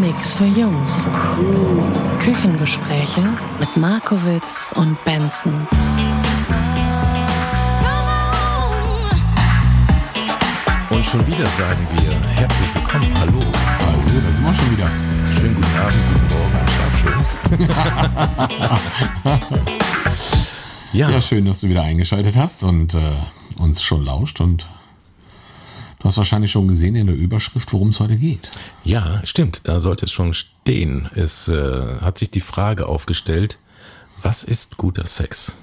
[0.00, 1.06] Nix für Jungs.
[2.18, 3.20] Küchengespräche
[3.60, 5.66] mit Markowitz und Benson.
[10.88, 13.06] Und schon wieder sagen wir herzlich willkommen.
[13.20, 13.40] Hallo.
[13.86, 14.90] Also, da sind wir schon wieder.
[15.38, 17.68] Schönen guten Abend, guten Morgen schlaf schön.
[20.98, 21.10] ja.
[21.10, 22.98] ja, schön, dass du wieder eingeschaltet hast und äh,
[23.58, 24.68] uns schon lauscht und
[26.02, 28.50] Du hast wahrscheinlich schon gesehen in der Überschrift, worum es heute geht.
[28.82, 29.68] Ja, stimmt.
[29.68, 31.08] Da sollte es schon stehen.
[31.14, 33.58] Es äh, hat sich die Frage aufgestellt,
[34.20, 35.54] was ist guter Sex?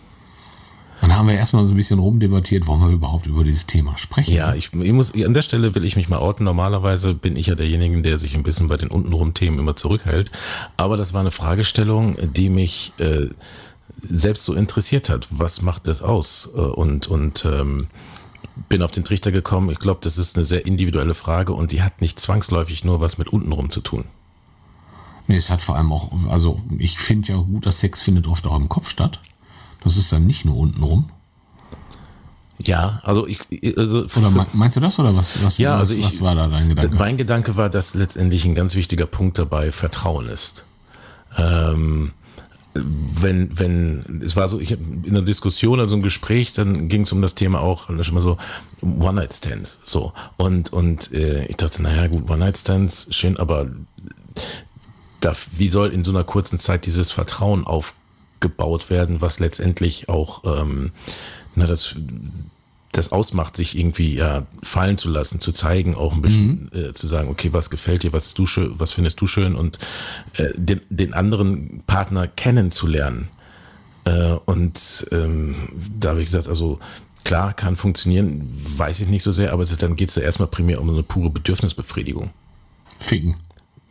[1.01, 4.33] Dann haben wir erstmal so ein bisschen rumdebattiert, wollen wir überhaupt über dieses Thema sprechen?
[4.33, 6.45] Ja, ich, ich, muss, an der Stelle will ich mich mal outen.
[6.45, 10.31] Normalerweise bin ich ja derjenige, der sich ein bisschen bei den untenrum Themen immer zurückhält.
[10.77, 13.27] Aber das war eine Fragestellung, die mich äh,
[14.09, 15.27] selbst so interessiert hat.
[15.31, 16.49] Was macht das aus?
[16.55, 17.87] Äh, und, und ähm,
[18.67, 19.69] bin auf den Trichter gekommen.
[19.69, 23.17] Ich glaube, das ist eine sehr individuelle Frage und die hat nicht zwangsläufig nur was
[23.17, 24.05] mit untenrum zu tun.
[25.27, 28.55] Nee, es hat vor allem auch, also ich finde ja, guter Sex findet oft auch
[28.55, 29.21] im Kopf statt.
[29.83, 31.09] Das ist dann nicht nur untenrum.
[32.57, 33.39] Ja, also ich.
[33.77, 36.47] Also oder meinst du das oder was, was, ja, was, also ich, was war da
[36.47, 36.97] dein Gedanke?
[36.97, 40.65] Mein Gedanke war, dass letztendlich ein ganz wichtiger Punkt dabei Vertrauen ist.
[41.37, 42.11] Ähm,
[42.73, 47.11] wenn, wenn, es war so, ich in einer Diskussion, also im Gespräch, dann ging es
[47.11, 48.37] um das Thema auch, schon mal so,
[48.81, 50.13] One-Night-Stands, so.
[50.37, 53.69] Und, und äh, ich dachte, naja, gut, One-Night-Stands, schön, aber
[55.19, 60.43] da, wie soll in so einer kurzen Zeit dieses Vertrauen aufgebaut werden, was letztendlich auch,
[60.61, 60.91] ähm,
[61.55, 61.95] na, das
[62.91, 66.79] das ausmacht, sich irgendwie ja fallen zu lassen, zu zeigen, auch ein bisschen mhm.
[66.79, 69.55] äh, zu sagen, okay, was gefällt dir, was ist du schön, was findest du schön
[69.55, 69.77] und
[70.33, 73.29] äh, den, den anderen Partner kennenzulernen.
[74.05, 75.55] Äh, und ähm,
[75.99, 76.79] da habe ich gesagt, also
[77.23, 80.23] klar, kann funktionieren, weiß ich nicht so sehr, aber es ist, dann geht es ja
[80.23, 82.31] erstmal primär um eine pure Bedürfnisbefriedigung.
[82.97, 83.35] Ficken.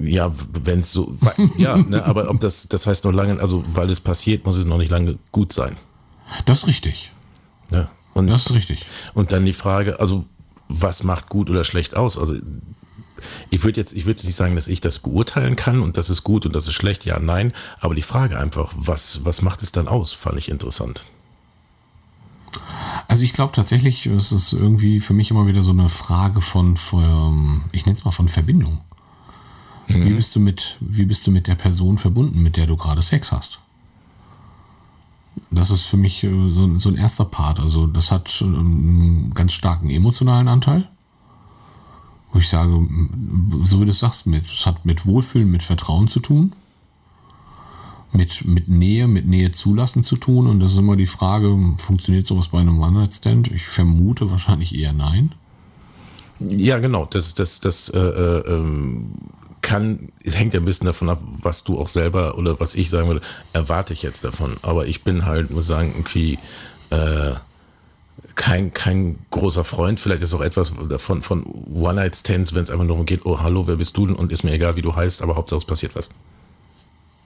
[0.01, 1.17] Ja, wenn es so,
[1.57, 4.65] ja, ne, aber ob das, das heißt noch lange, also weil es passiert, muss es
[4.65, 5.77] noch nicht lange gut sein.
[6.47, 7.13] Das ist richtig.
[7.71, 7.89] Ja.
[8.19, 8.87] Und, das ist richtig.
[9.15, 10.25] Und dann die Frage, also
[10.69, 12.19] was macht gut oder schlecht aus?
[12.19, 12.37] Also
[13.51, 16.25] ich würde jetzt, ich würde nicht sagen, dass ich das beurteilen kann und das ist
[16.25, 17.53] gut und das ist schlecht, ja, nein.
[17.81, 21.06] Aber die Frage einfach, was, was macht es dann aus, fand ich interessant.
[23.09, 26.77] Also ich glaube tatsächlich, es ist irgendwie für mich immer wieder so eine Frage von,
[26.77, 28.81] von ich nenne es mal von Verbindung.
[29.87, 30.05] Mhm.
[30.05, 33.03] Wie bist du mit, wie bist du mit der Person verbunden, mit der du gerade
[33.03, 33.61] Sex hast?
[35.50, 37.60] Das ist für mich äh, so, so ein erster Part.
[37.60, 40.88] Also das hat einen ganz starken emotionalen Anteil.
[42.32, 42.71] Wo ich sage,
[43.65, 46.53] so wie du es sagst, mit, es hat mit Wohlfühlen, mit Vertrauen zu tun.
[48.12, 50.47] Mit, mit Nähe, mit Nähe zulassen zu tun.
[50.47, 53.50] Und das ist immer die Frage, funktioniert sowas bei einem One-Night-Stand?
[53.53, 55.34] Ich vermute wahrscheinlich eher nein.
[56.41, 57.06] Ja, genau.
[57.06, 59.12] Das, das, das äh, äh, ähm,
[59.63, 62.91] kann, es hängt ja ein bisschen davon ab, was du auch selber oder was ich
[62.91, 64.57] sagen würde, erwarte ich jetzt davon.
[64.63, 66.39] Aber ich bin halt, muss sagen, irgendwie
[66.91, 67.35] äh,
[68.35, 70.01] kein, kein großer Freund.
[70.01, 73.67] Vielleicht ist auch etwas davon von One-Night-Stands, wenn es einfach nur um geht, oh hallo,
[73.67, 74.17] wer bist du denn?
[74.17, 76.11] Und ist mir egal, wie du heißt, aber Hauptsache es passiert was.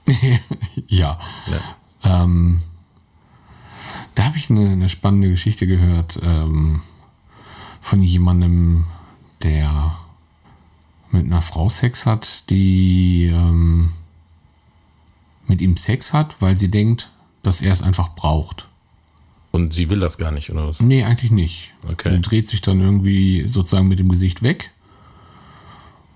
[0.87, 1.19] ja.
[1.47, 2.23] ja.
[2.23, 2.61] Ähm,
[4.15, 6.81] da habe ich eine, eine, spannende Geschichte gehört ähm,
[7.81, 8.85] von jemandem,
[9.41, 9.97] der
[11.13, 13.91] mit einer Frau Sex hat, die ähm,
[15.47, 17.11] mit ihm Sex hat, weil sie denkt,
[17.43, 18.67] dass er es einfach braucht.
[19.51, 20.81] Und sie will das gar nicht, oder was?
[20.81, 21.71] Nee, eigentlich nicht.
[21.87, 22.11] Okay.
[22.15, 24.71] Sie dreht sich dann irgendwie sozusagen mit dem Gesicht weg.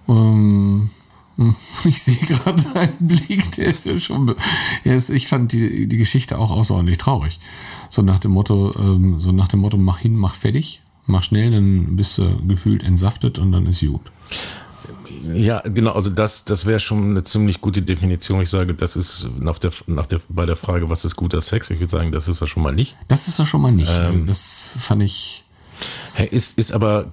[0.08, 0.90] Ähm,
[1.84, 4.36] ich sehe gerade seinen Blick, der ist ja schon.
[4.84, 7.40] Ist, ich fand die, die Geschichte auch außerordentlich traurig.
[7.90, 11.52] So nach dem Motto, ähm, so nach dem Motto, mach hin, mach fertig, mach schnell,
[11.52, 14.12] dann bist du gefühlt entsaftet und dann ist gut.
[15.34, 18.42] Ja, genau, also das, das wäre schon eine ziemlich gute Definition.
[18.42, 21.70] Ich sage, das ist nach der, nach der, bei der Frage, was ist guter Sex?
[21.70, 22.96] Ich würde sagen, das ist er schon mal nicht.
[23.08, 23.92] Das ist er schon mal nicht.
[23.92, 25.44] Ähm, das fand ich.
[26.32, 27.12] Ist, ist aber,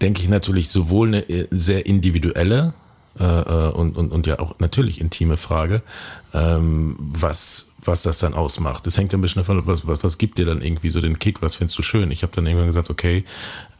[0.00, 2.74] denke ich, natürlich sowohl eine äh, sehr individuelle
[3.18, 5.82] äh, äh, und, und, und ja auch natürlich intime Frage,
[6.32, 8.86] ähm, was, was das dann ausmacht.
[8.86, 11.18] Das hängt ein bisschen davon ab, was, was, was gibt dir dann irgendwie so den
[11.18, 12.10] Kick, was findest du schön?
[12.10, 13.24] Ich habe dann irgendwann gesagt, okay,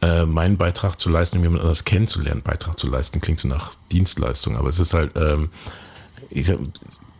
[0.01, 3.73] äh, meinen Beitrag zu leisten, um jemand anders kennenzulernen, Beitrag zu leisten, klingt so nach
[3.91, 5.49] Dienstleistung, aber es ist halt, ähm,
[6.29, 6.59] ich sag,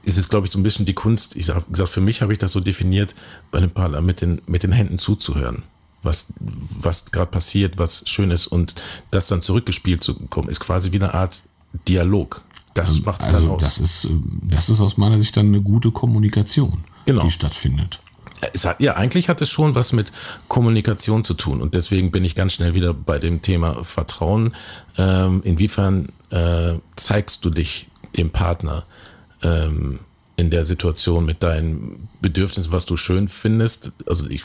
[0.05, 1.35] es ist, glaube ich, so ein bisschen die Kunst.
[1.35, 3.15] Ich habe gesagt, für mich habe ich das so definiert,
[3.51, 5.63] bei dem Partner mit den, mit den Händen zuzuhören.
[6.01, 8.75] Was, was gerade passiert, was schön ist und
[9.11, 11.43] das dann zurückgespielt zu kommen, ist quasi wie eine Art
[11.87, 12.41] Dialog.
[12.73, 13.61] Das macht es also dann aus.
[13.61, 14.07] das ist,
[14.43, 17.23] das ist aus meiner Sicht dann eine gute Kommunikation, Genau.
[17.23, 17.99] die stattfindet.
[18.51, 20.11] Es hat, ja, eigentlich hat es schon was mit
[20.49, 21.61] Kommunikation zu tun.
[21.61, 24.53] Und deswegen bin ich ganz schnell wieder bei dem Thema Vertrauen.
[24.97, 27.87] Ähm, inwiefern äh, zeigst du dich
[28.17, 28.83] dem Partner
[29.43, 29.99] ähm,
[30.35, 33.91] in der Situation mit deinen Bedürfnissen, was du schön findest?
[34.07, 34.43] Also ich,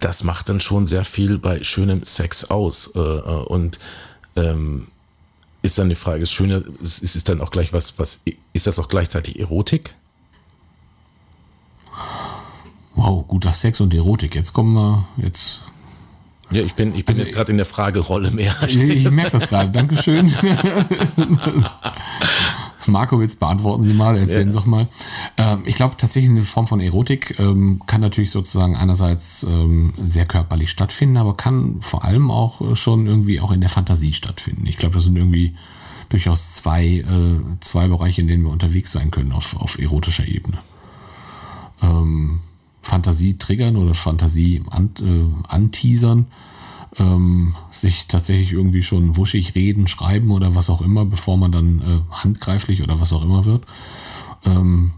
[0.00, 2.92] das macht dann schon sehr viel bei schönem Sex aus.
[2.94, 3.78] Äh, äh, und
[4.36, 4.88] ähm,
[5.62, 8.20] ist dann die Frage, ist schöner, ist, ist dann auch gleich was, was,
[8.52, 9.94] ist das auch gleichzeitig Erotik?
[12.94, 14.34] Wow, guter Sex und Erotik.
[14.34, 15.62] Jetzt kommen wir, jetzt.
[16.50, 18.54] Ja, ich bin, ich bin Also, jetzt gerade in der Fragerolle mehr.
[18.66, 19.70] Ich, ich merke das gerade.
[19.70, 20.32] Dankeschön.
[22.86, 24.88] Markowitz, beantworten Sie mal, erzählen Sie doch mal.
[25.38, 30.26] Ähm, ich glaube tatsächlich eine Form von Erotik ähm, kann natürlich sozusagen einerseits ähm, sehr
[30.26, 34.66] körperlich stattfinden, aber kann vor allem auch äh, schon irgendwie auch in der Fantasie stattfinden.
[34.66, 35.54] Ich glaube, das sind irgendwie
[36.08, 40.58] durchaus zwei, äh, zwei Bereiche, in denen wir unterwegs sein können auf, auf erotischer Ebene.
[41.82, 42.40] Ähm,
[42.82, 46.26] Fantasie triggern oder Fantasie an, äh, anteasern,
[46.96, 51.80] ähm, sich tatsächlich irgendwie schon wuschig reden, schreiben oder was auch immer, bevor man dann
[51.80, 53.64] äh, handgreiflich oder was auch immer wird.
[54.44, 54.92] Ähm,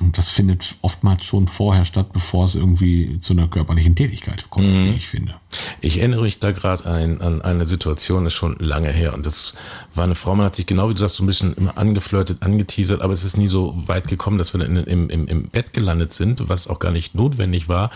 [0.00, 4.78] und das findet oftmals schon vorher statt, bevor es irgendwie zu einer körperlichen Tätigkeit kommt,
[4.78, 5.34] wie ich finde.
[5.80, 9.14] Ich erinnere mich da gerade ein, an eine Situation, ist schon lange her.
[9.14, 9.54] Und das
[9.94, 12.42] war eine Frau, man hat sich genau wie du sagst, so ein bisschen immer angeflirtet,
[12.42, 15.48] angeteasert, aber es ist nie so weit gekommen, dass wir dann in, im, im, im
[15.48, 17.90] Bett gelandet sind, was auch gar nicht notwendig war,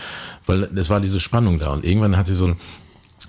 [0.45, 1.71] weil es war diese Spannung da.
[1.71, 2.55] Und irgendwann hat sie so ein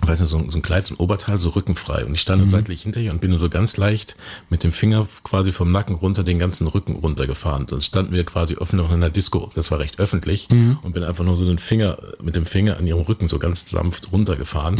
[0.07, 2.05] weiß nicht, so ein, so ein Kleid, so ein Oberteil, so rückenfrei.
[2.05, 4.15] Und ich stand dann seitlich hinter ihr und bin nur so ganz leicht
[4.49, 7.65] mit dem Finger quasi vom Nacken runter den ganzen Rücken runtergefahren.
[7.67, 9.51] Dann standen wir quasi offen noch in einer Disco.
[9.55, 10.47] Das war recht öffentlich.
[10.83, 13.69] Und bin einfach nur so den Finger, mit dem Finger an ihrem Rücken so ganz
[13.69, 14.75] sanft runtergefahren.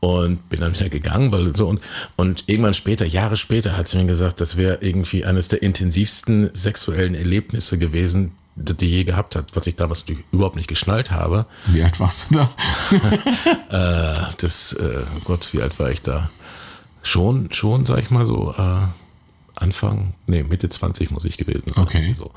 [0.00, 1.80] Und bin dann wieder gegangen, weil so und,
[2.16, 6.50] und irgendwann später, Jahre später, hat sie mir gesagt, das wäre irgendwie eines der intensivsten
[6.54, 11.46] sexuellen Erlebnisse gewesen, die je gehabt hat, was ich damals natürlich überhaupt nicht geschnallt habe.
[11.66, 12.50] Wie alt warst du da?
[13.70, 16.30] Äh, das, äh, Gott, wie alt war ich da?
[17.02, 18.80] Schon, schon, sag ich mal so, äh,
[19.56, 21.84] Anfang, nee, Mitte 20 muss ich gewesen sein.
[21.84, 22.14] Okay.
[22.14, 22.30] So.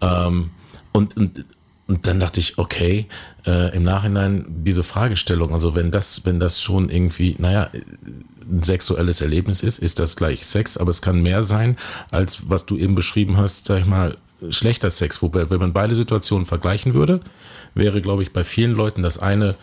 [0.00, 0.50] Ähm,
[0.92, 1.44] und, und,
[1.86, 3.06] und dann dachte ich, okay,
[3.46, 7.70] äh, im Nachhinein diese Fragestellung, also wenn das, wenn das schon irgendwie, naja,
[8.50, 11.76] ein sexuelles Erlebnis ist, ist das gleich Sex, aber es kann mehr sein,
[12.10, 14.16] als was du eben beschrieben hast, sag ich mal,
[14.50, 15.22] schlechter Sex.
[15.22, 17.20] Wobei, wenn man beide Situationen vergleichen würde,
[17.74, 19.56] wäre, glaube ich, bei vielen Leuten das eine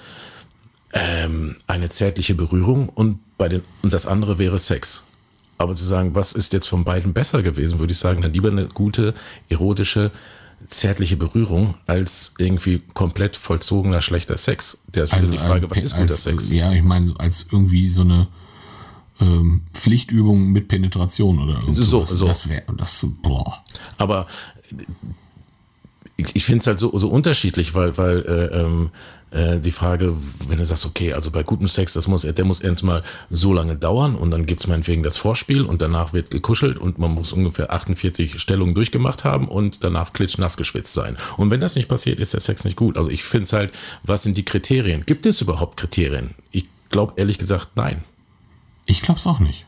[0.94, 5.06] ähm, eine zärtliche Berührung und bei den und das andere wäre Sex.
[5.58, 8.50] Aber zu sagen, was ist jetzt von beiden besser gewesen, würde ich sagen, dann lieber
[8.50, 9.14] eine gute
[9.50, 10.12] erotische
[10.68, 14.84] zärtliche Berührung als irgendwie komplett vollzogener schlechter Sex.
[14.88, 16.52] Der ist wieder die Frage, was äh, ist guter als, Sex?
[16.52, 18.28] Ja, ich meine, als irgendwie so eine
[19.22, 22.28] ähm, Pflichtübung mit Penetration oder irgend So, so.
[22.28, 23.64] Das wäre, das, boah.
[23.98, 24.28] Aber
[26.18, 28.92] ich, ich finde es halt so, so unterschiedlich, weil, weil äh, ähm,
[29.32, 30.16] äh, die Frage,
[30.48, 33.76] wenn du sagst, okay, also bei gutem Sex, das muss, der muss erstmal so lange
[33.76, 37.72] dauern und dann gibt's meinetwegen das Vorspiel und danach wird gekuschelt und man muss ungefähr
[37.72, 41.18] 48 Stellungen durchgemacht haben und danach klitschnass geschwitzt sein.
[41.38, 42.98] Und wenn das nicht passiert, ist der Sex nicht gut.
[42.98, 45.06] Also ich finde es halt, was sind die Kriterien?
[45.06, 46.36] Gibt es überhaupt Kriterien?
[46.52, 48.04] Ich glaube ehrlich gesagt, nein.
[48.86, 49.66] Ich glaube es auch nicht.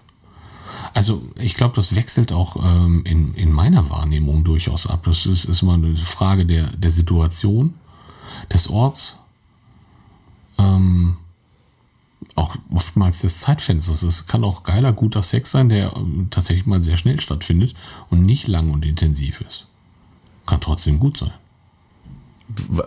[0.97, 5.03] Also ich glaube, das wechselt auch ähm, in, in meiner Wahrnehmung durchaus ab.
[5.05, 7.75] Das ist, ist immer eine Frage der, der Situation,
[8.51, 9.19] des Orts,
[10.57, 11.17] ähm,
[12.33, 14.01] auch oftmals des Zeitfensters.
[14.01, 17.75] Es kann auch geiler, guter Sex sein, der ähm, tatsächlich mal sehr schnell stattfindet
[18.09, 19.67] und nicht lang und intensiv ist.
[20.47, 21.33] Kann trotzdem gut sein.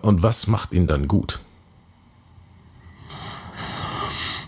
[0.02, 1.43] Und was macht ihn dann gut?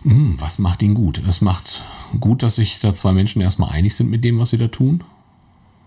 [0.04, 1.22] Hm, was macht ihn gut?
[1.26, 1.84] Es macht
[2.20, 5.04] gut, dass sich da zwei Menschen erstmal einig sind mit dem, was sie da tun.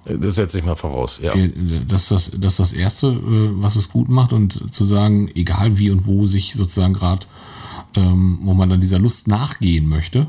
[0.06, 1.34] Das setze ich mal voraus, ja.
[1.34, 1.50] Äh,
[1.88, 5.30] Das ist das, das, ist das Erste, äh, was es gut macht und zu sagen,
[5.34, 7.26] egal wie und wo sich sozusagen gerade,
[7.96, 10.28] ähm, wo man dann dieser Lust nachgehen möchte,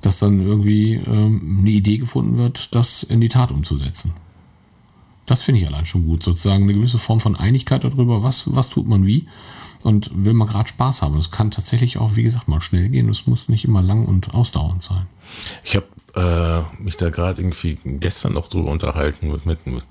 [0.00, 4.12] dass dann irgendwie ähm, eine Idee gefunden wird, das in die Tat umzusetzen.
[5.26, 8.70] Das finde ich allein schon gut, sozusagen eine gewisse Form von Einigkeit darüber, was, was
[8.70, 9.26] tut man wie
[9.82, 11.16] und will man gerade Spaß haben.
[11.16, 13.08] Es kann tatsächlich auch, wie gesagt, mal schnell gehen.
[13.08, 15.06] Es muss nicht immer lang und ausdauernd sein.
[15.64, 19.84] Ich habe äh, mich da gerade irgendwie gestern noch drüber unterhalten mit, mit, mit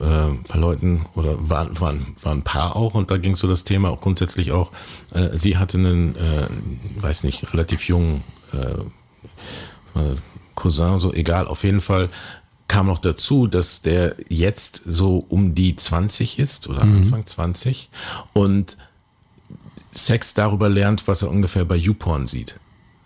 [0.00, 3.48] äh, ein paar Leuten oder waren, waren, waren ein paar auch und da ging so
[3.48, 4.72] das Thema auch grundsätzlich auch,
[5.12, 6.48] äh, sie hatte einen, äh,
[7.00, 8.78] weiß nicht, relativ jungen äh,
[10.54, 12.08] Cousin, so egal, auf jeden Fall
[12.68, 16.98] kam noch dazu, dass der jetzt so um die 20 ist oder mhm.
[16.98, 17.90] Anfang 20
[18.32, 18.78] und
[19.92, 22.58] Sex darüber lernt, was er ungefähr bei YouPorn sieht.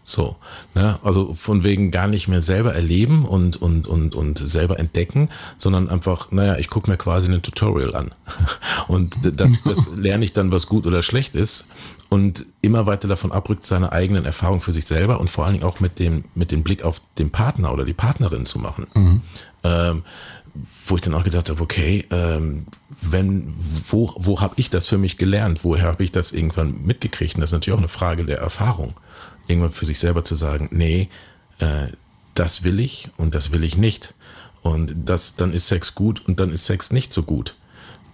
[0.08, 0.36] So,
[0.76, 1.00] ne?
[1.02, 5.88] also von wegen gar nicht mehr selber erleben und, und, und, und selber entdecken, sondern
[5.88, 8.12] einfach, naja, ich gucke mir quasi ein Tutorial an.
[8.86, 11.66] Und das, das lerne ich dann, was gut oder schlecht ist
[12.08, 15.66] und immer weiter davon abrückt, seine eigenen Erfahrungen für sich selber und vor allen Dingen
[15.66, 18.86] auch mit dem, mit dem Blick auf den Partner oder die Partnerin zu machen.
[18.94, 19.22] Mhm.
[19.64, 20.02] Ähm,
[20.86, 22.66] wo ich dann auch gedacht habe, okay, ähm,
[23.00, 23.54] wenn,
[23.88, 25.64] wo, wo habe ich das für mich gelernt?
[25.64, 27.34] Woher habe ich das irgendwann mitgekriegt?
[27.34, 28.94] Und das ist natürlich auch eine Frage der Erfahrung
[29.46, 31.08] irgendwann für sich selber zu sagen, nee,
[31.58, 31.88] äh,
[32.34, 34.14] das will ich und das will ich nicht.
[34.62, 37.56] Und das, dann ist Sex gut und dann ist Sex nicht so gut.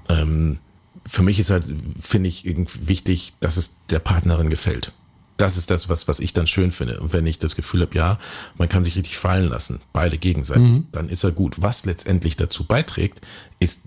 [0.08, 0.58] Ähm,
[1.06, 1.64] für mich ist halt,
[1.98, 4.92] finde ich, irgendwie wichtig, dass es der Partnerin gefällt.
[5.36, 7.00] Das ist das, was, was ich dann schön finde.
[7.00, 8.18] Und wenn ich das Gefühl habe, ja,
[8.56, 10.86] man kann sich richtig fallen lassen, beide gegenseitig, mhm.
[10.92, 11.60] dann ist er gut.
[11.60, 13.20] Was letztendlich dazu beiträgt,
[13.58, 13.80] ist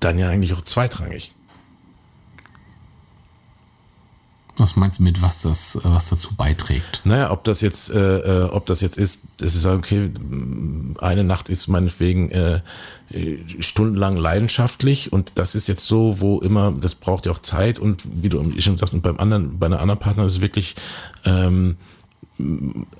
[0.00, 1.32] dann ja eigentlich auch zweitrangig.
[4.56, 7.00] Was meinst du mit, was das, was dazu beiträgt?
[7.04, 10.10] Naja, ob das jetzt, äh, äh ob das jetzt ist, es ist okay,
[11.00, 12.60] eine Nacht ist meinetwegen äh,
[13.58, 18.02] stundenlang leidenschaftlich und das ist jetzt so, wo immer, das braucht ja auch Zeit und
[18.22, 20.76] wie du schon sagst, und beim anderen, bei einer anderen Partner ist es wirklich
[21.24, 21.76] ähm,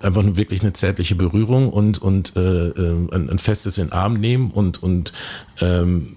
[0.00, 3.92] einfach nur wirklich eine zärtliche Berührung und und äh, äh ein, ein festes in den
[3.92, 5.12] Arm nehmen und und
[5.61, 6.16] ähm,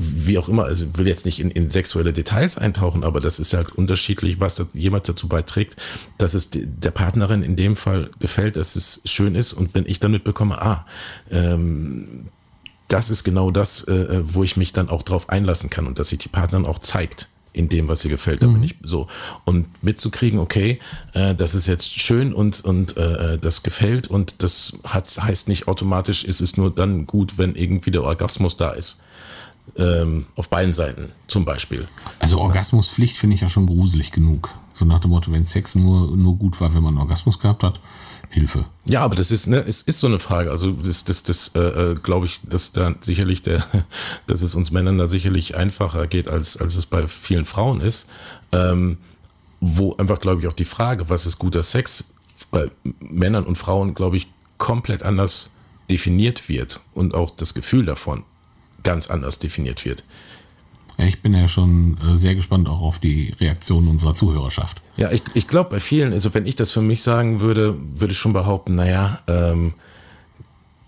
[0.00, 3.52] wie auch immer, also will jetzt nicht in, in sexuelle Details eintauchen, aber das ist
[3.52, 5.74] halt unterschiedlich, was da jemand dazu beiträgt,
[6.18, 9.98] dass es der Partnerin in dem Fall gefällt, dass es schön ist und wenn ich
[9.98, 10.86] dann mitbekomme, ah,
[11.32, 12.28] ähm,
[12.86, 15.98] das ist genau das, äh, äh wo ich mich dann auch drauf einlassen kann und
[15.98, 18.40] dass sich die Partnerin auch zeigt in dem, was ihr gefällt.
[18.40, 18.64] Da bin mhm.
[18.64, 19.08] ich so.
[19.44, 20.78] Und mitzukriegen, okay,
[21.12, 25.48] äh, das ist jetzt schön und, und äh, äh, das gefällt und das hat, heißt
[25.48, 29.00] nicht automatisch, ist es nur dann gut, wenn irgendwie der Orgasmus da ist
[29.76, 31.88] ähm, auf beiden Seiten zum Beispiel.
[32.18, 34.54] Also Orgasmuspflicht finde ich ja schon gruselig genug.
[34.74, 37.62] So nach dem Motto, wenn Sex nur, nur gut war, wenn man einen Orgasmus gehabt
[37.62, 37.80] hat,
[38.30, 38.66] Hilfe.
[38.84, 40.50] Ja, aber das ist, ne, es ist so eine Frage.
[40.50, 43.64] Also das, das, das äh, äh glaube ich, dass da sicherlich der,
[44.26, 48.08] dass es uns Männern da sicherlich einfacher geht, als, als es bei vielen Frauen ist.
[48.52, 48.98] Ähm,
[49.60, 52.12] wo einfach, glaube ich, auch die Frage, was ist guter Sex,
[52.52, 52.70] bei
[53.00, 55.50] Männern und Frauen, glaube ich, komplett anders
[55.90, 58.24] definiert wird und auch das Gefühl davon
[58.88, 60.02] ganz anders definiert wird.
[60.96, 64.80] Ich bin ja schon äh, sehr gespannt auch auf die Reaktion unserer Zuhörerschaft.
[64.96, 68.12] Ja, ich, ich glaube bei vielen, also wenn ich das für mich sagen würde, würde
[68.12, 69.74] ich schon behaupten, naja, ähm,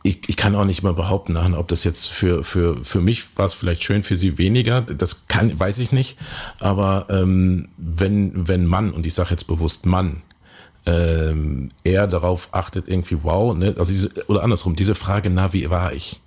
[0.03, 3.45] ich, ich kann auch nicht mal behaupten, ob das jetzt für, für, für mich war
[3.45, 6.17] es vielleicht schön, für sie weniger, das kann, weiß ich nicht.
[6.59, 10.23] Aber ähm, wenn, wenn Mann, und ich sage jetzt bewusst Mann,
[10.87, 15.69] ähm, eher darauf achtet, irgendwie, wow, ne, also diese, oder andersrum, diese Frage, na, wie
[15.69, 16.23] war ich?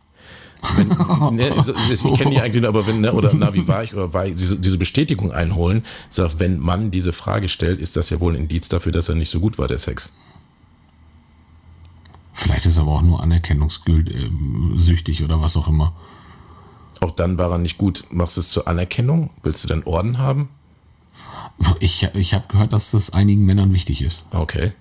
[0.75, 0.87] Wenn,
[1.35, 1.53] ne,
[1.91, 4.25] ich kenne die eigentlich nur, aber wenn, ne, oder na, wie war ich, oder war
[4.25, 8.33] ich, diese, diese Bestätigung einholen, sagt, wenn Mann diese Frage stellt, ist das ja wohl
[8.33, 10.13] ein Indiz dafür, dass er nicht so gut war, der Sex.
[12.33, 15.93] Vielleicht ist er aber auch nur anerkennungssüchtig oder was auch immer.
[16.99, 18.05] Auch dann war er nicht gut.
[18.09, 19.29] Machst du es zur Anerkennung?
[19.43, 20.49] Willst du dann Orden haben?
[21.79, 24.25] Ich, ich habe gehört, dass das einigen Männern wichtig ist.
[24.31, 24.73] Okay.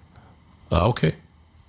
[0.70, 1.14] Ah, okay.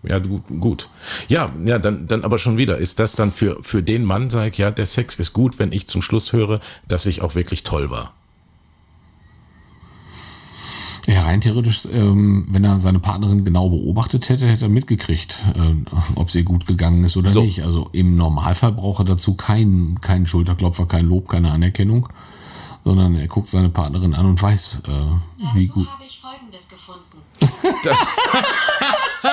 [0.04, 0.90] Ja, gut.
[1.30, 4.52] Ja, ja, dann, dann aber schon wieder, ist das dann für, für den Mann, sag
[4.52, 7.64] ich, ja, der Sex ist gut, wenn ich zum Schluss höre, dass ich auch wirklich
[7.64, 8.14] toll war.
[11.06, 15.92] Ja, rein theoretisch, ähm, wenn er seine Partnerin genau beobachtet hätte, hätte er mitgekriegt, äh,
[16.16, 17.44] ob es ihr gut gegangen ist oder so.
[17.44, 17.64] nicht.
[17.64, 22.08] Also im Normalfall braucht er dazu keinen, keinen Schulterklopfer, kein Lob, keine Anerkennung,
[22.86, 25.90] sondern er guckt seine Partnerin an und weiß, äh, wie gut.
[25.90, 27.02] habe ich Folgendes gefunden.
[27.84, 27.98] Das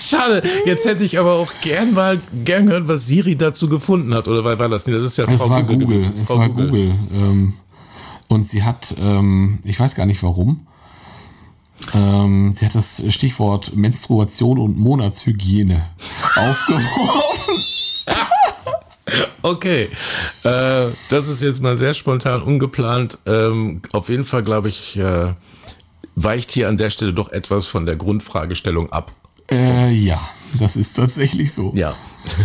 [0.00, 4.28] Schade, jetzt hätte ich aber auch gern mal gern gehört, was Siri dazu gefunden hat.
[4.28, 4.96] Oder war das nicht?
[4.96, 5.86] Das ist ja es Frau war Google.
[5.86, 6.12] Google.
[6.20, 6.66] Es Frau war Google.
[6.66, 6.94] Google.
[7.12, 7.54] Ähm,
[8.28, 10.66] und sie hat, ähm, ich weiß gar nicht warum,
[11.94, 15.86] ähm, sie hat das Stichwort Menstruation und Monatshygiene
[16.36, 17.64] aufgeworfen.
[19.44, 19.88] Okay,
[20.44, 23.18] äh, das ist jetzt mal sehr spontan, ungeplant.
[23.26, 25.32] Ähm, auf jeden Fall, glaube ich, äh,
[26.14, 29.12] weicht hier an der Stelle doch etwas von der Grundfragestellung ab.
[29.50, 30.20] Äh, ja.
[30.58, 31.72] Das ist tatsächlich so.
[31.74, 31.96] Ja.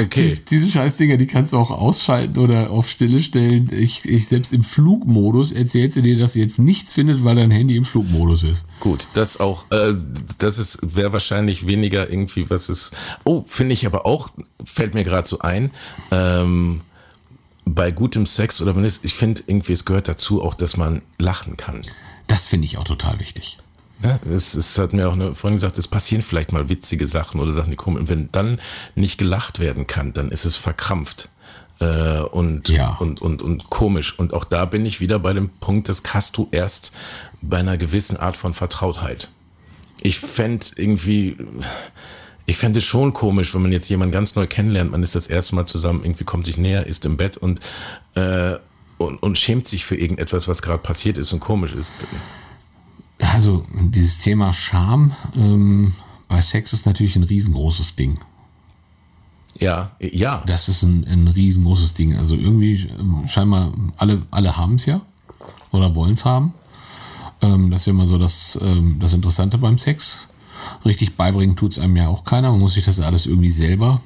[0.00, 0.34] okay.
[0.34, 3.70] Die, diese Scheißdinger, die kannst du auch ausschalten oder auf Stille stellen.
[3.72, 7.50] Ich, ich selbst im Flugmodus erzählst du dir, dass sie jetzt nichts findet, weil dein
[7.50, 8.64] Handy im Flugmodus ist.
[8.80, 9.94] Gut, das auch, äh,
[10.38, 12.92] das ist, wäre wahrscheinlich weniger irgendwie, was ist.
[13.24, 14.30] Oh, finde ich aber auch,
[14.64, 15.70] fällt mir gerade so ein,
[16.10, 16.80] ähm,
[17.66, 21.02] bei gutem Sex oder wenn es, ich finde irgendwie, es gehört dazu auch, dass man
[21.18, 21.82] lachen kann.
[22.26, 23.58] Das finde ich auch total wichtig.
[24.02, 27.40] Ja, es, es hat mir auch eine Freundin gesagt, es passieren vielleicht mal witzige Sachen
[27.40, 27.96] oder Sachen, die kommen.
[27.96, 28.60] Und wenn dann
[28.94, 31.30] nicht gelacht werden kann, dann ist es verkrampft
[31.80, 32.96] äh, und, Ja.
[33.00, 34.18] und, und, und komisch.
[34.18, 36.92] Und auch da bin ich wieder bei dem Punkt, das hast du erst
[37.42, 39.30] bei einer gewissen Art von Vertrautheit.
[40.02, 41.36] Ich fänd irgendwie,
[42.46, 45.26] ich fände es schon komisch, wenn man jetzt jemanden ganz neu kennenlernt, man ist das
[45.26, 47.60] erste Mal zusammen, irgendwie kommt sich näher, ist im Bett und,
[48.14, 48.54] äh,
[48.98, 51.92] und, und schämt sich für irgendetwas, was gerade passiert ist und komisch ist.
[53.18, 55.94] Also dieses Thema Scham ähm,
[56.28, 58.18] bei Sex ist natürlich ein riesengroßes Ding.
[59.58, 60.42] Ja, ja.
[60.46, 62.16] Das ist ein, ein riesengroßes Ding.
[62.16, 65.00] Also irgendwie ähm, scheinbar alle, alle haben es ja
[65.72, 66.54] oder wollen es haben.
[67.40, 70.28] Ähm, das ist ja immer so das, ähm, das Interessante beim Sex.
[70.84, 72.50] Richtig beibringen tut es einem ja auch keiner.
[72.50, 74.00] Man muss sich das alles irgendwie selber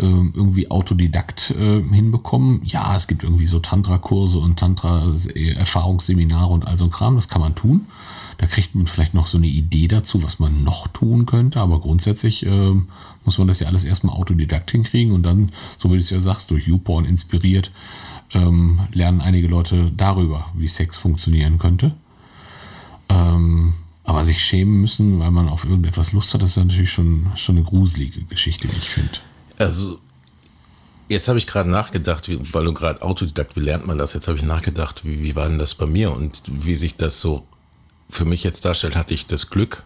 [0.00, 2.62] ähm, irgendwie Autodidakt äh, hinbekommen.
[2.64, 7.16] Ja, es gibt irgendwie so Tantra-Kurse und Tantra-Erfahrungsseminare und all so ein Kram.
[7.16, 7.86] Das kann man tun.
[8.38, 11.60] Da kriegt man vielleicht noch so eine Idee dazu, was man noch tun könnte.
[11.60, 12.88] Aber grundsätzlich ähm,
[13.24, 16.20] muss man das ja alles erstmal Autodidakt hinkriegen und dann, so wie du es ja
[16.20, 17.70] sagst, durch YouPorn inspiriert,
[18.32, 21.92] ähm, lernen einige Leute darüber, wie Sex funktionieren könnte.
[23.10, 23.74] Ähm,
[24.10, 27.56] aber sich schämen müssen, weil man auf irgendetwas Lust hat, das ist natürlich schon, schon
[27.56, 29.20] eine gruselige Geschichte, wie ich finde.
[29.56, 30.00] Also,
[31.08, 34.12] jetzt habe ich gerade nachgedacht, weil du gerade Autodidakt, wie lernt man das?
[34.12, 37.20] Jetzt habe ich nachgedacht, wie, wie war denn das bei mir und wie sich das
[37.20, 37.46] so
[38.08, 39.84] für mich jetzt darstellt, hatte ich das Glück,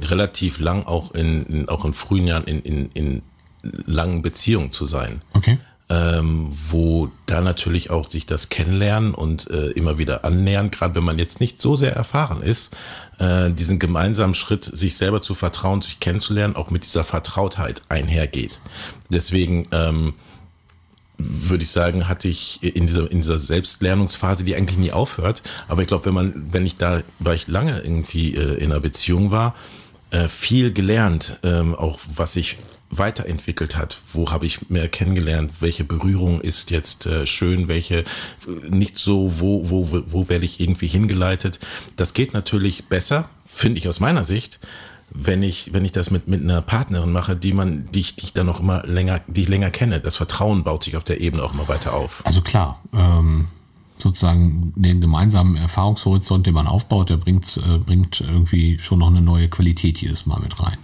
[0.00, 3.22] relativ lang auch in, in auch in frühen Jahren in, in, in
[3.62, 5.20] langen Beziehungen zu sein.
[5.32, 5.58] Okay.
[5.90, 11.04] Ähm, wo da natürlich auch sich das Kennenlernen und äh, immer wieder annähern, gerade wenn
[11.04, 12.74] man jetzt nicht so sehr erfahren ist,
[13.18, 18.60] äh, diesen gemeinsamen Schritt, sich selber zu vertrauen, sich kennenzulernen, auch mit dieser Vertrautheit einhergeht.
[19.10, 20.14] Deswegen ähm,
[21.18, 25.42] würde ich sagen, hatte ich in dieser, in dieser Selbstlernungsphase, die eigentlich nie aufhört.
[25.68, 28.80] Aber ich glaube, wenn man, wenn ich da, weil ich lange irgendwie äh, in einer
[28.80, 29.54] Beziehung war,
[30.10, 32.58] äh, viel gelernt, ähm, auch was sich
[32.98, 34.00] weiterentwickelt hat.
[34.12, 35.52] Wo habe ich mehr kennengelernt?
[35.60, 37.68] Welche Berührung ist jetzt äh, schön?
[37.68, 38.04] Welche äh,
[38.68, 39.40] nicht so?
[39.40, 41.60] Wo, wo, wo, werde ich irgendwie hingeleitet?
[41.96, 44.60] Das geht natürlich besser, finde ich aus meiner Sicht,
[45.10, 48.24] wenn ich, wenn ich das mit, mit einer Partnerin mache, die man, die ich, die
[48.24, 50.00] ich dann noch immer länger, die ich länger kenne.
[50.00, 52.22] Das Vertrauen baut sich auf der Ebene auch immer weiter auf.
[52.24, 53.48] Also klar, ähm,
[53.98, 59.20] sozusagen den gemeinsamen Erfahrungshorizont, den man aufbaut, der bringt, äh, bringt irgendwie schon noch eine
[59.20, 60.78] neue Qualität jedes Mal mit rein.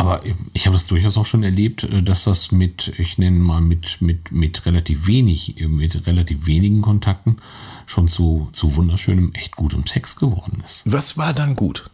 [0.00, 0.22] Aber
[0.54, 4.00] ich habe das durchaus auch schon erlebt, äh, dass das mit, ich nenne mal mit,
[4.00, 7.36] mit, mit relativ wenig, mit relativ wenigen Kontakten
[7.84, 10.80] schon zu, zu wunderschönem, echt gutem Sex geworden ist.
[10.86, 11.90] Was war dann gut?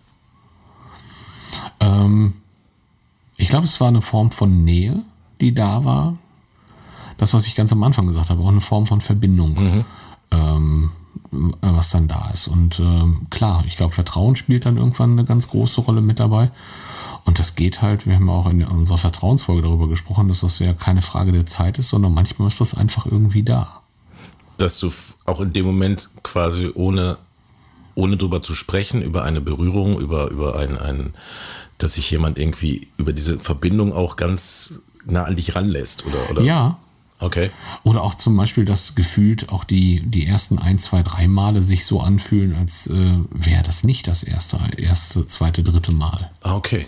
[1.81, 2.35] Ähm,
[3.37, 5.03] ich glaube, es war eine Form von Nähe,
[5.41, 6.17] die da war.
[7.19, 9.85] Das, was ich ganz am Anfang gesagt habe, auch eine Form von Verbindung,
[10.31, 10.91] ähm,
[11.31, 12.47] was dann da ist.
[12.47, 16.51] Und ähm, klar, ich glaube, Vertrauen spielt dann irgendwann eine ganz große Rolle mit dabei.
[17.27, 20.73] Und das geht halt, wir haben auch in unserer Vertrauensfolge darüber gesprochen, dass das ja
[20.73, 23.83] keine Frage der Zeit ist, sondern manchmal ist das einfach irgendwie da.
[24.57, 24.91] Dass du
[25.27, 27.19] auch in dem Moment quasi ohne,
[27.95, 31.15] ohne drüber zu sprechen, über eine Berührung, über, über ein, ein,
[31.79, 36.31] dass sich jemand irgendwie über diese Verbindung auch ganz nah an dich ranlässt, oder?
[36.31, 36.43] oder?
[36.43, 36.79] Ja,
[37.19, 37.51] Okay.
[37.83, 41.87] Oder auch zum Beispiel das gefühlt auch die, die ersten ein, zwei, drei Male sich
[41.87, 46.31] so anfühlen, als äh, wäre das nicht das erste, erste, zweite, dritte Mal.
[46.43, 46.87] Ah, okay.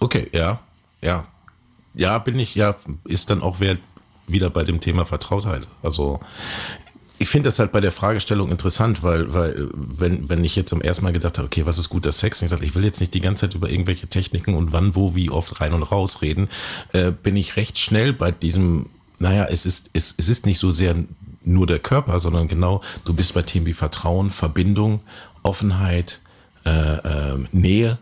[0.00, 0.60] Okay, ja.
[1.00, 1.26] Ja.
[1.94, 3.76] Ja, bin ich, ja, ist dann auch wer,
[4.26, 5.66] wieder bei dem Thema Vertrautheit.
[5.82, 6.20] Also,
[7.18, 10.80] ich finde das halt bei der Fragestellung interessant, weil, weil, wenn, wenn ich jetzt am
[10.80, 12.40] ersten Mal gedacht habe, okay, was ist guter Sex?
[12.40, 14.94] Und ich dachte, ich will jetzt nicht die ganze Zeit über irgendwelche Techniken und wann,
[14.94, 16.48] wo, wie oft rein und raus reden,
[16.92, 18.86] äh, bin ich recht schnell bei diesem,
[19.18, 20.94] naja, es ist, es, es ist nicht so sehr
[21.44, 25.00] nur der Körper, sondern genau, du bist bei Themen wie Vertrauen, Verbindung,
[25.42, 26.20] Offenheit,
[26.64, 27.98] äh, äh, Nähe,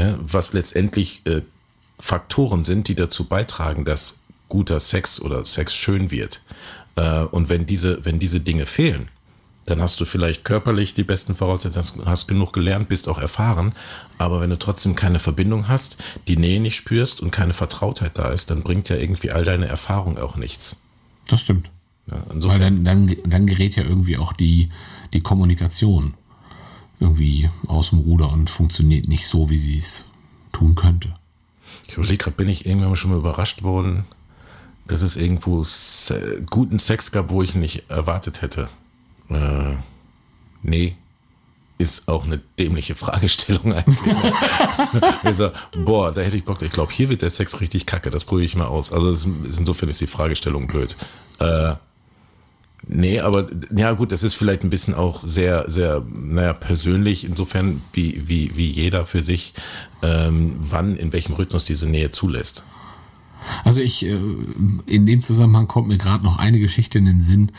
[0.00, 1.42] ne, was letztendlich äh,
[1.98, 6.42] Faktoren sind, die dazu beitragen, dass guter Sex oder Sex schön wird.
[6.96, 9.08] Äh, und wenn diese, wenn diese Dinge fehlen,
[9.66, 13.72] dann hast du vielleicht körperlich die besten Voraussetzungen, hast, genug gelernt, bist auch erfahren.
[14.16, 18.30] Aber wenn du trotzdem keine Verbindung hast, die Nähe nicht spürst und keine Vertrautheit da
[18.30, 20.82] ist, dann bringt ja irgendwie all deine Erfahrung auch nichts.
[21.28, 21.70] Das stimmt.
[22.10, 24.70] Ja, Weil dann, dann, dann gerät ja irgendwie auch die,
[25.12, 26.14] die Kommunikation
[27.00, 30.06] irgendwie aus dem Ruder und funktioniert nicht so, wie sie es
[30.52, 31.14] tun könnte.
[31.88, 34.04] Ich überlege gerade, bin ich irgendwann schon mal überrascht worden,
[34.86, 38.68] dass es irgendwo se guten Sex gab, wo ich nicht erwartet hätte.
[39.28, 39.74] Äh,
[40.62, 40.96] nee.
[41.78, 44.14] Ist auch eine dämliche Fragestellung eigentlich.
[45.36, 45.50] so,
[45.82, 46.60] boah, da hätte ich Bock.
[46.60, 48.10] Ich glaube, hier wird der Sex richtig kacke.
[48.10, 48.92] Das probiere ich mal aus.
[48.92, 49.24] Also ist,
[49.58, 50.94] insofern ist die Fragestellung blöd.
[51.38, 51.74] Äh,
[52.86, 57.82] Nee, aber ja gut, das ist vielleicht ein bisschen auch sehr, sehr, naja, persönlich, insofern
[57.92, 59.54] wie, wie, wie jeder für sich,
[60.02, 62.64] ähm, wann, in welchem Rhythmus diese Nähe zulässt.
[63.64, 64.18] Also ich, äh,
[64.86, 67.52] in dem Zusammenhang kommt mir gerade noch eine Geschichte in den Sinn,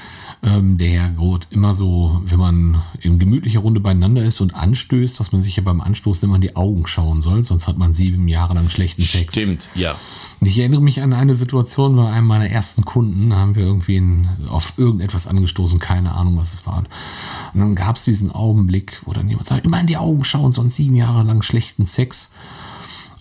[0.44, 5.20] ähm, der Herr Groth immer so, wenn man in gemütlicher Runde beieinander ist und anstößt,
[5.20, 7.94] dass man sich ja beim Anstoßen immer in die Augen schauen soll, sonst hat man
[7.94, 9.34] sieben Jahre lang schlechten Sex.
[9.34, 9.96] Stimmt, ja.
[10.44, 13.98] Ich erinnere mich an eine Situation bei einem meiner ersten Kunden, da haben wir irgendwie
[13.98, 16.80] in, auf irgendetwas angestoßen, keine Ahnung, was es war.
[16.80, 20.54] Und dann gab es diesen Augenblick, wo dann jemand sagt, immer in die Augen schauen,
[20.54, 22.34] sonst sieben Jahre lang schlechten Sex.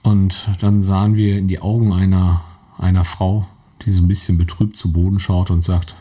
[0.03, 2.43] Und dann sahen wir in die Augen einer,
[2.81, 3.47] einer Frau,
[3.83, 5.95] die so ein bisschen betrübt zu Boden schaut und sagt,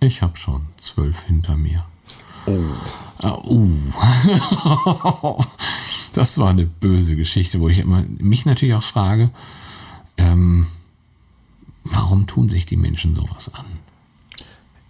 [0.00, 1.84] ich habe schon zwölf hinter mir.
[2.46, 2.64] Oh.
[3.44, 3.68] Uh.
[6.12, 9.30] das war eine böse Geschichte, wo ich immer, mich natürlich auch frage,
[10.16, 10.66] ähm,
[11.84, 13.64] warum tun sich die Menschen sowas an?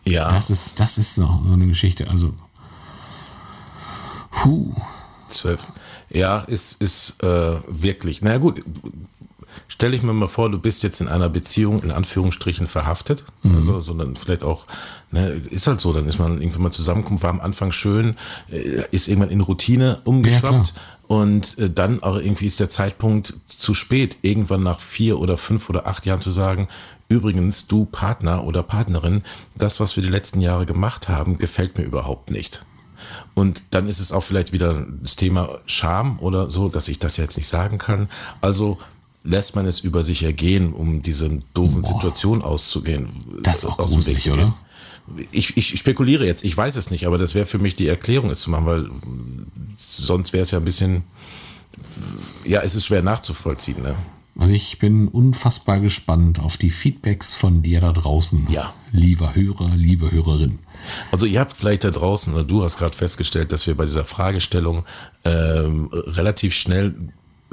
[0.04, 0.32] Ja.
[0.32, 2.08] Das ist, das ist noch so eine Geschichte.
[2.08, 2.34] Also,
[4.30, 4.74] puh.
[5.28, 5.66] Zwölf.
[6.10, 8.22] Ja, ist, ist äh, wirklich.
[8.22, 8.62] Na gut,
[9.68, 13.56] stelle ich mir mal vor, du bist jetzt in einer Beziehung in Anführungsstrichen verhaftet, mhm.
[13.56, 14.66] also, sondern vielleicht auch,
[15.10, 18.16] ne, ist halt so, dann ist man irgendwann mal zusammenkommt, war am Anfang schön,
[18.50, 23.34] äh, ist irgendwann in Routine umgeschwappt ja, und äh, dann auch irgendwie ist der Zeitpunkt
[23.46, 26.68] zu spät, irgendwann nach vier oder fünf oder acht Jahren zu sagen,
[27.08, 29.22] übrigens, du Partner oder Partnerin,
[29.54, 32.64] das, was wir die letzten Jahre gemacht haben, gefällt mir überhaupt nicht.
[33.34, 37.16] Und dann ist es auch vielleicht wieder das Thema Scham oder so, dass ich das
[37.16, 38.08] jetzt nicht sagen kann.
[38.40, 38.78] Also
[39.24, 41.88] lässt man es über sich ergehen, um diese doofen Boah.
[41.88, 43.08] Situation auszugehen.
[43.42, 44.54] Das ist auch gruselig, oder?
[45.32, 48.30] Ich, ich spekuliere jetzt, ich weiß es nicht, aber das wäre für mich die Erklärung,
[48.30, 48.90] es zu machen, weil
[49.76, 51.02] sonst wäre es ja ein bisschen,
[52.44, 53.82] ja, es ist schwer nachzuvollziehen.
[53.82, 53.96] Ne?
[54.38, 58.46] Also ich bin unfassbar gespannt auf die Feedbacks von dir da draußen.
[58.50, 58.74] Ja.
[58.92, 60.60] Lieber Hörer, liebe Hörerin.
[61.10, 64.04] Also ihr habt vielleicht da draußen, oder du hast gerade festgestellt, dass wir bei dieser
[64.04, 64.84] Fragestellung
[65.24, 66.94] ähm, relativ schnell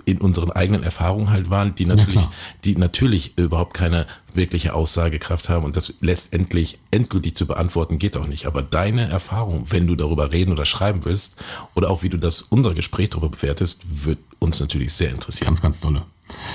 [0.06, 2.32] in unseren eigenen Erfahrungen halt waren, die natürlich, ja,
[2.64, 8.28] die natürlich überhaupt keine wirkliche Aussagekraft haben und das letztendlich endgültig zu beantworten geht auch
[8.28, 8.46] nicht.
[8.46, 11.36] Aber deine Erfahrung, wenn du darüber reden oder schreiben willst
[11.76, 15.48] oder auch wie du das unser Gespräch darüber bewertest, wird uns natürlich sehr interessieren.
[15.48, 16.04] Ganz, ganz tolle.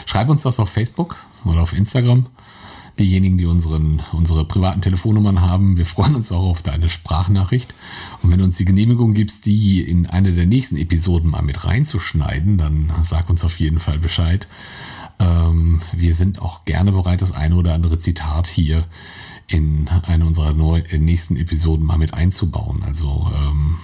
[0.07, 2.27] Schreib uns das auf Facebook oder auf Instagram
[2.99, 5.77] diejenigen, die unseren, unsere privaten Telefonnummern haben.
[5.77, 7.75] Wir freuen uns auch auf deine Sprachnachricht.
[8.23, 11.65] Und wenn du uns die Genehmigung gibst, die in eine der nächsten Episoden mal mit
[11.65, 14.47] reinzuschneiden, dann sag uns auf jeden Fall Bescheid.
[15.19, 18.85] Ähm, wir sind auch gerne bereit, das eine oder andere Zitat hier
[19.47, 22.83] in eine unserer neu, äh, nächsten Episoden mal mit einzubauen.
[22.85, 23.77] Also ähm,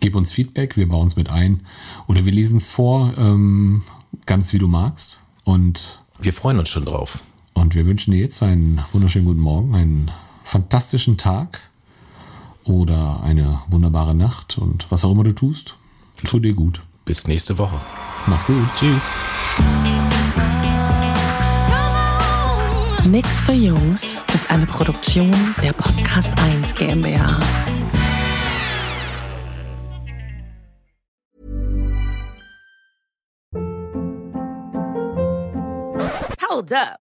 [0.00, 1.60] gib uns Feedback, wir bauen es mit ein
[2.06, 3.82] oder wir lesen es vor, ähm,
[4.26, 5.20] ganz wie du magst.
[5.44, 7.22] Und wir freuen uns schon drauf.
[7.58, 10.10] Und wir wünschen dir jetzt einen wunderschönen guten Morgen, einen
[10.44, 11.58] fantastischen Tag
[12.62, 15.76] oder eine wunderbare Nacht und was auch immer du tust,
[16.24, 16.80] tu dir gut.
[17.04, 17.80] Bis nächste Woche.
[18.26, 18.62] Mach's gut.
[18.76, 19.10] Tschüss.
[23.04, 27.40] Nix für Jungs ist eine Produktion der Podcast 1 GmbH.
[36.48, 37.07] Hold up.